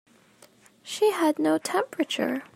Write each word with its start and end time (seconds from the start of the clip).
She 0.81 1.11
had 1.11 1.37
no 1.37 1.59
temperature. 1.59 2.41